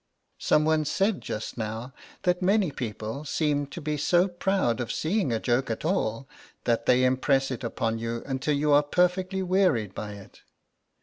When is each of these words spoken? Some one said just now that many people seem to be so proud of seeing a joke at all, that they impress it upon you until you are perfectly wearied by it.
Some 0.39 0.65
one 0.65 0.83
said 0.85 1.21
just 1.21 1.59
now 1.59 1.93
that 2.23 2.41
many 2.41 2.71
people 2.71 3.23
seem 3.23 3.67
to 3.67 3.79
be 3.79 3.97
so 3.97 4.27
proud 4.27 4.79
of 4.81 4.91
seeing 4.91 5.31
a 5.31 5.39
joke 5.39 5.69
at 5.69 5.85
all, 5.85 6.27
that 6.63 6.87
they 6.87 7.03
impress 7.03 7.51
it 7.51 7.63
upon 7.63 7.99
you 7.99 8.23
until 8.25 8.55
you 8.55 8.71
are 8.73 8.81
perfectly 8.81 9.43
wearied 9.43 9.93
by 9.93 10.13
it. 10.13 10.41